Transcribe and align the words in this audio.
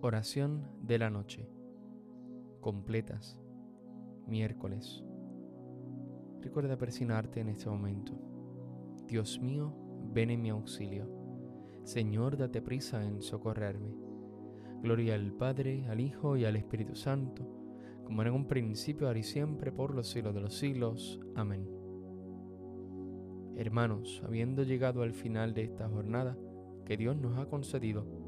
Oración 0.00 0.62
de 0.80 0.96
la 0.96 1.10
noche. 1.10 1.50
Completas. 2.60 3.36
Miércoles. 4.28 5.02
Recuerda 6.40 6.78
persignarte 6.78 7.40
en 7.40 7.48
este 7.48 7.68
momento. 7.68 8.12
Dios 9.08 9.40
mío, 9.40 9.74
ven 10.12 10.30
en 10.30 10.40
mi 10.40 10.50
auxilio. 10.50 11.10
Señor, 11.82 12.36
date 12.36 12.62
prisa 12.62 13.04
en 13.04 13.20
socorrerme. 13.22 13.92
Gloria 14.82 15.16
al 15.16 15.32
Padre, 15.32 15.84
al 15.88 15.98
Hijo 15.98 16.36
y 16.36 16.44
al 16.44 16.54
Espíritu 16.54 16.94
Santo, 16.94 17.44
como 18.04 18.22
en 18.22 18.32
un 18.32 18.46
principio, 18.46 19.08
ahora 19.08 19.18
y 19.18 19.24
siempre, 19.24 19.72
por 19.72 19.96
los 19.96 20.08
siglos 20.08 20.32
de 20.32 20.40
los 20.40 20.56
siglos. 20.56 21.18
Amén. 21.34 21.68
Hermanos, 23.56 24.22
habiendo 24.24 24.62
llegado 24.62 25.02
al 25.02 25.12
final 25.12 25.54
de 25.54 25.64
esta 25.64 25.88
jornada 25.88 26.38
que 26.84 26.96
Dios 26.96 27.16
nos 27.16 27.36
ha 27.36 27.46
concedido, 27.46 28.27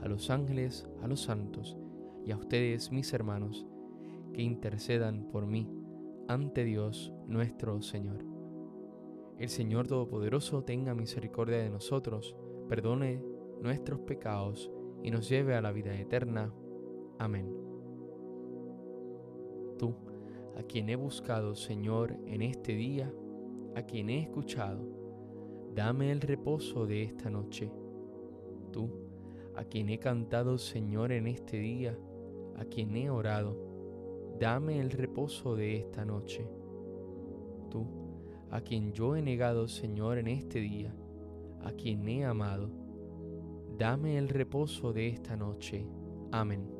a 0.00 0.08
los 0.08 0.30
ángeles, 0.30 0.88
a 1.02 1.08
los 1.08 1.20
santos 1.20 1.76
y 2.24 2.32
a 2.32 2.36
ustedes, 2.36 2.90
mis 2.92 3.12
hermanos, 3.12 3.66
que 4.32 4.42
intercedan 4.42 5.28
por 5.30 5.46
mí 5.46 5.68
ante 6.28 6.64
Dios 6.64 7.12
nuestro 7.26 7.80
Señor. 7.82 8.24
El 9.38 9.48
Señor 9.48 9.86
Todopoderoso 9.86 10.64
tenga 10.64 10.94
misericordia 10.94 11.58
de 11.58 11.70
nosotros, 11.70 12.34
perdone 12.68 13.22
nuestros 13.60 14.00
pecados 14.00 14.70
y 15.02 15.10
nos 15.10 15.28
lleve 15.28 15.54
a 15.54 15.60
la 15.60 15.72
vida 15.72 15.94
eterna. 15.94 16.52
Amén. 17.18 17.52
Tú, 19.78 19.94
a 20.56 20.62
quien 20.62 20.88
he 20.88 20.96
buscado, 20.96 21.54
Señor, 21.54 22.16
en 22.26 22.42
este 22.42 22.74
día, 22.74 23.12
a 23.74 23.82
quien 23.82 24.08
he 24.08 24.22
escuchado, 24.22 24.86
dame 25.74 26.10
el 26.10 26.22
reposo 26.22 26.86
de 26.86 27.02
esta 27.02 27.28
noche. 27.28 27.70
Tú, 28.72 29.05
a 29.56 29.64
quien 29.64 29.88
he 29.88 29.98
cantado, 29.98 30.58
Señor, 30.58 31.12
en 31.12 31.26
este 31.26 31.58
día, 31.58 31.98
a 32.56 32.64
quien 32.66 32.96
he 32.96 33.10
orado, 33.10 33.56
dame 34.38 34.80
el 34.80 34.90
reposo 34.90 35.56
de 35.56 35.76
esta 35.76 36.04
noche. 36.04 36.46
Tú, 37.70 37.86
a 38.50 38.60
quien 38.60 38.92
yo 38.92 39.16
he 39.16 39.22
negado, 39.22 39.66
Señor, 39.66 40.18
en 40.18 40.28
este 40.28 40.60
día, 40.60 40.94
a 41.62 41.72
quien 41.72 42.06
he 42.08 42.24
amado, 42.24 42.70
dame 43.78 44.18
el 44.18 44.28
reposo 44.28 44.92
de 44.92 45.08
esta 45.08 45.36
noche. 45.36 45.86
Amén. 46.32 46.70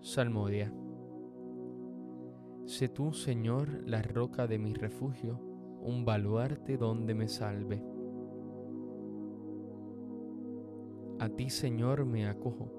Salmodia. 0.00 0.72
Sé 2.64 2.88
tú, 2.88 3.12
Señor, 3.12 3.82
la 3.86 4.02
roca 4.02 4.46
de 4.46 4.58
mi 4.58 4.72
refugio, 4.72 5.38
un 5.82 6.04
baluarte 6.04 6.76
donde 6.76 7.14
me 7.14 7.28
salve. 7.28 7.95
A 11.18 11.30
ti, 11.30 11.48
Señor, 11.48 12.04
me 12.04 12.26
acojo, 12.26 12.70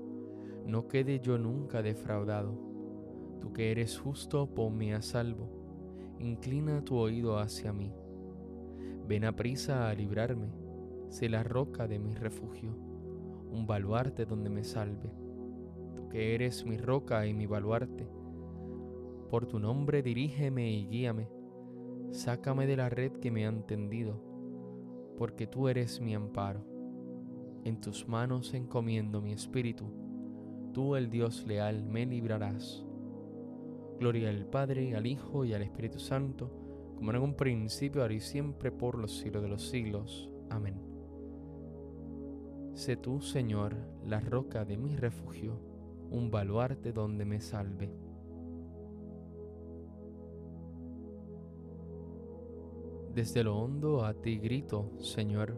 no 0.63 0.87
quede 0.87 1.19
yo 1.19 1.39
nunca 1.39 1.81
defraudado. 1.81 2.53
Tú 3.41 3.51
que 3.51 3.71
eres 3.71 3.97
justo, 3.97 4.53
ponme 4.53 4.93
a 4.93 5.01
salvo, 5.01 5.49
inclina 6.19 6.85
tu 6.85 6.97
oído 6.97 7.39
hacia 7.39 7.73
mí. 7.73 7.91
Ven 9.07 9.25
a 9.25 9.35
prisa 9.35 9.89
a 9.89 9.93
librarme, 9.95 10.51
sé 11.09 11.29
la 11.29 11.41
roca 11.41 11.87
de 11.87 11.97
mi 11.97 12.13
refugio, 12.13 12.77
un 13.49 13.65
baluarte 13.65 14.27
donde 14.27 14.51
me 14.51 14.63
salve. 14.63 15.11
Tú 15.95 16.07
que 16.07 16.35
eres 16.35 16.63
mi 16.63 16.77
roca 16.77 17.25
y 17.25 17.33
mi 17.33 17.47
baluarte, 17.47 18.07
por 19.31 19.47
tu 19.47 19.57
nombre 19.57 20.03
dirígeme 20.03 20.71
y 20.71 20.85
guíame, 20.85 21.27
sácame 22.11 22.67
de 22.67 22.77
la 22.77 22.89
red 22.89 23.13
que 23.13 23.31
me 23.31 23.47
han 23.47 23.65
tendido, 23.65 24.21
porque 25.17 25.47
tú 25.47 25.69
eres 25.69 25.99
mi 25.99 26.13
amparo 26.13 26.76
en 27.67 27.81
tus 27.81 28.07
manos 28.07 28.53
encomiendo 28.53 29.21
mi 29.21 29.33
espíritu, 29.33 29.91
tú 30.73 30.95
el 30.95 31.09
Dios 31.09 31.45
leal 31.45 31.83
me 31.83 32.05
librarás. 32.05 32.85
Gloria 33.99 34.29
al 34.29 34.45
Padre, 34.45 34.95
al 34.95 35.05
Hijo 35.05 35.43
y 35.43 35.53
al 35.53 35.63
Espíritu 35.63 35.99
Santo, 35.99 36.49
como 36.95 37.11
en 37.11 37.17
un 37.17 37.33
principio, 37.35 38.01
ahora 38.01 38.13
y 38.13 38.21
siempre, 38.21 38.71
por 38.71 38.97
los 38.97 39.17
siglos 39.17 39.43
de 39.43 39.49
los 39.49 39.67
siglos. 39.67 40.29
Amén. 40.49 40.81
Sé 42.73 42.95
tú, 42.95 43.21
Señor, 43.21 43.75
la 44.05 44.21
roca 44.21 44.63
de 44.63 44.77
mi 44.77 44.95
refugio, 44.95 45.59
un 46.09 46.31
baluarte 46.31 46.93
donde 46.93 47.25
me 47.25 47.41
salve. 47.41 47.91
Desde 53.13 53.43
lo 53.43 53.57
hondo 53.57 54.05
a 54.05 54.13
ti 54.13 54.37
grito, 54.37 54.91
Señor, 54.99 55.57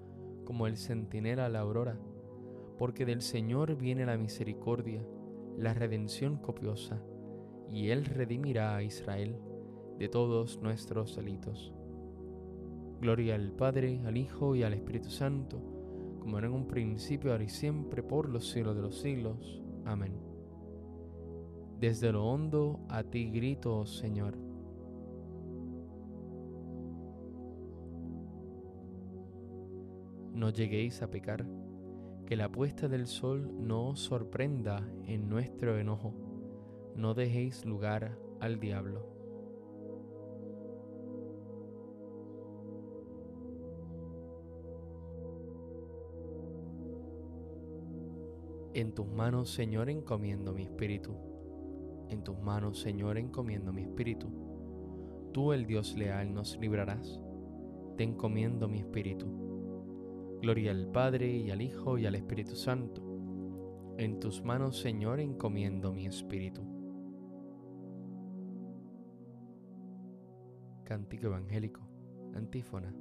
como 0.51 0.67
el 0.67 0.75
centinela 0.75 1.45
a 1.45 1.49
la 1.49 1.61
aurora, 1.61 1.97
porque 2.77 3.05
del 3.05 3.21
Señor 3.21 3.77
viene 3.77 4.05
la 4.05 4.17
misericordia, 4.17 5.01
la 5.57 5.73
redención 5.73 6.35
copiosa, 6.35 7.01
y 7.71 7.87
Él 7.87 8.03
redimirá 8.03 8.75
a 8.75 8.83
Israel 8.83 9.37
de 9.97 10.09
todos 10.09 10.61
nuestros 10.61 11.15
delitos. 11.15 11.73
Gloria 12.99 13.35
al 13.35 13.53
Padre, 13.53 14.01
al 14.05 14.17
Hijo 14.17 14.53
y 14.57 14.63
al 14.63 14.73
Espíritu 14.73 15.09
Santo, 15.09 15.61
como 16.19 16.37
era 16.37 16.47
en 16.47 16.53
un 16.53 16.67
principio, 16.67 17.31
ahora 17.31 17.45
y 17.45 17.49
siempre, 17.49 18.03
por 18.03 18.27
los 18.27 18.49
siglos 18.49 18.75
de 18.75 18.81
los 18.81 18.99
siglos. 18.99 19.63
Amén. 19.85 20.11
Desde 21.79 22.11
lo 22.11 22.25
hondo 22.25 22.81
a 22.89 23.03
ti 23.03 23.31
grito, 23.31 23.85
Señor. 23.85 24.50
No 30.41 30.49
lleguéis 30.49 31.03
a 31.03 31.11
pecar, 31.11 31.45
que 32.25 32.35
la 32.35 32.51
puesta 32.51 32.87
del 32.87 33.05
sol 33.05 33.47
no 33.59 33.89
os 33.89 33.99
sorprenda 33.99 34.83
en 35.05 35.29
nuestro 35.29 35.77
enojo, 35.77 36.15
no 36.95 37.13
dejéis 37.13 37.63
lugar 37.63 38.17
al 38.39 38.59
diablo. 38.59 39.05
En 48.73 48.95
tus 48.95 49.05
manos, 49.05 49.51
Señor, 49.53 49.91
encomiendo 49.91 50.53
mi 50.53 50.63
espíritu. 50.63 51.13
En 52.09 52.23
tus 52.23 52.39
manos, 52.39 52.79
Señor, 52.79 53.19
encomiendo 53.19 53.71
mi 53.71 53.83
espíritu. 53.83 54.27
Tú, 55.33 55.53
el 55.53 55.67
Dios 55.67 55.95
leal, 55.95 56.33
nos 56.33 56.57
librarás. 56.57 57.21
Te 57.95 58.03
encomiendo 58.03 58.67
mi 58.67 58.79
espíritu. 58.79 59.50
Gloria 60.41 60.71
al 60.71 60.87
Padre 60.87 61.29
y 61.29 61.51
al 61.51 61.61
Hijo 61.61 61.99
y 61.99 62.07
al 62.07 62.15
Espíritu 62.15 62.55
Santo. 62.55 63.03
En 63.99 64.19
tus 64.19 64.43
manos, 64.43 64.79
Señor, 64.79 65.19
encomiendo 65.19 65.93
mi 65.93 66.07
espíritu. 66.07 66.63
Cántico 70.83 71.27
Evangélico, 71.27 71.81
antífona. 72.33 72.91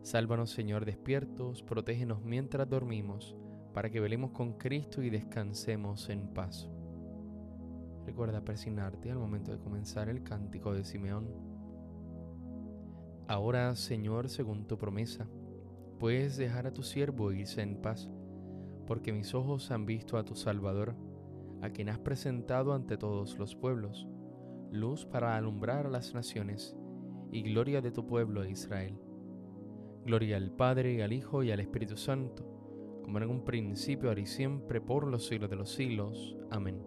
Sálvanos, 0.00 0.50
Señor, 0.50 0.86
despiertos, 0.86 1.62
protégenos 1.62 2.22
mientras 2.22 2.70
dormimos 2.70 3.36
para 3.74 3.90
que 3.90 4.00
velemos 4.00 4.30
con 4.30 4.54
Cristo 4.54 5.02
y 5.02 5.10
descansemos 5.10 6.08
en 6.08 6.28
paz. 6.32 6.70
Recuerda 8.06 8.42
persignarte 8.42 9.10
al 9.10 9.18
momento 9.18 9.52
de 9.52 9.58
comenzar 9.58 10.08
el 10.08 10.22
cántico 10.22 10.72
de 10.72 10.84
Simeón. 10.84 11.28
Ahora, 13.28 13.74
Señor, 13.74 14.30
según 14.30 14.66
tu 14.66 14.78
promesa, 14.78 15.28
puedes 16.04 16.36
dejar 16.36 16.66
a 16.66 16.74
tu 16.74 16.82
siervo 16.82 17.32
irse 17.32 17.62
en 17.62 17.80
paz, 17.80 18.10
porque 18.86 19.10
mis 19.10 19.32
ojos 19.32 19.70
han 19.70 19.86
visto 19.86 20.18
a 20.18 20.24
tu 20.26 20.34
Salvador, 20.34 20.94
a 21.62 21.70
quien 21.70 21.88
has 21.88 21.98
presentado 21.98 22.74
ante 22.74 22.98
todos 22.98 23.38
los 23.38 23.56
pueblos, 23.56 24.06
luz 24.70 25.06
para 25.06 25.34
alumbrar 25.34 25.86
a 25.86 25.88
las 25.88 26.12
naciones 26.12 26.76
y 27.32 27.40
gloria 27.40 27.80
de 27.80 27.90
tu 27.90 28.06
pueblo 28.06 28.44
Israel. 28.44 29.00
Gloria 30.04 30.36
al 30.36 30.50
Padre, 30.50 31.02
al 31.02 31.14
Hijo 31.14 31.42
y 31.42 31.50
al 31.52 31.60
Espíritu 31.60 31.96
Santo 31.96 33.00
como 33.02 33.16
en 33.16 33.30
un 33.30 33.42
principio, 33.42 34.10
ahora 34.10 34.20
y 34.20 34.26
siempre, 34.26 34.82
por 34.82 35.06
los 35.06 35.26
siglos 35.26 35.48
de 35.48 35.56
los 35.56 35.72
siglos. 35.72 36.36
Amén. 36.50 36.82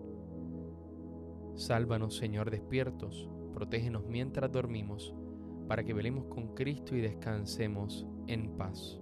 Sálvanos, 1.56 2.16
Señor, 2.16 2.52
despiertos, 2.52 3.28
protégenos 3.52 4.06
mientras 4.06 4.52
dormimos, 4.52 5.16
para 5.68 5.84
que 5.84 5.96
velemos 5.96 6.25
con 6.25 6.54
Cristo 6.54 6.96
y 6.96 7.02
descansemos 7.02 8.06
en 8.28 8.56
paz. 8.58 9.02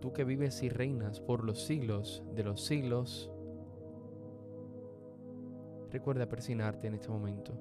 Tú 0.00 0.12
que 0.12 0.24
vives 0.24 0.62
y 0.62 0.68
reinas 0.68 1.20
por 1.20 1.44
los 1.44 1.64
siglos 1.64 2.22
de 2.34 2.44
los 2.44 2.64
siglos, 2.64 3.30
recuerda 5.90 6.28
persignarte 6.28 6.86
en 6.86 6.94
este 6.94 7.08
momento. 7.08 7.52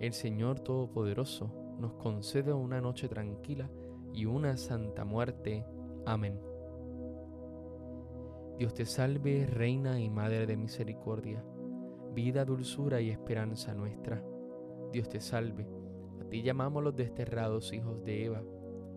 El 0.00 0.12
Señor 0.12 0.60
Todopoderoso 0.60 1.50
nos 1.78 1.94
concede 1.94 2.52
una 2.52 2.80
noche 2.80 3.08
tranquila 3.08 3.70
y 4.12 4.26
una 4.26 4.56
santa 4.56 5.04
muerte. 5.04 5.64
Amén. 6.04 6.38
Dios 8.58 8.74
te 8.74 8.86
salve, 8.86 9.46
Reina 9.46 10.00
y 10.00 10.08
Madre 10.08 10.46
de 10.46 10.56
Misericordia, 10.56 11.44
vida, 12.14 12.44
dulzura 12.44 13.00
y 13.00 13.10
esperanza 13.10 13.74
nuestra. 13.74 14.24
Dios 14.92 15.08
te 15.08 15.20
salve, 15.20 15.68
a 16.20 16.24
ti 16.24 16.42
llamamos 16.42 16.82
los 16.82 16.96
desterrados 16.96 17.72
hijos 17.72 18.02
de 18.02 18.24
Eva, 18.24 18.42